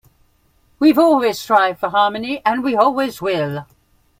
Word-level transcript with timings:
We've 0.79 0.97
always 0.97 1.37
strived 1.37 1.79
for 1.79 1.89
harmony, 1.89 2.41
and 2.43 2.63
we 2.63 2.75
always 2.75 3.21
will. 3.21 3.67